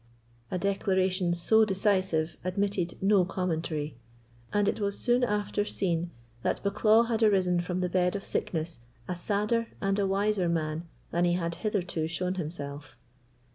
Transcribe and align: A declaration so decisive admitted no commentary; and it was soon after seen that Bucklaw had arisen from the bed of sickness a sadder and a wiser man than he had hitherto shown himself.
A 0.49 0.57
declaration 0.57 1.31
so 1.31 1.63
decisive 1.63 2.35
admitted 2.43 2.97
no 3.03 3.23
commentary; 3.23 3.97
and 4.51 4.67
it 4.67 4.79
was 4.79 4.97
soon 4.97 5.23
after 5.23 5.63
seen 5.63 6.09
that 6.41 6.59
Bucklaw 6.63 7.07
had 7.07 7.21
arisen 7.21 7.61
from 7.61 7.81
the 7.81 7.87
bed 7.87 8.15
of 8.15 8.25
sickness 8.25 8.79
a 9.07 9.13
sadder 9.13 9.67
and 9.79 9.99
a 9.99 10.07
wiser 10.07 10.49
man 10.49 10.87
than 11.11 11.25
he 11.25 11.33
had 11.33 11.53
hitherto 11.61 12.07
shown 12.07 12.33
himself. 12.33 12.97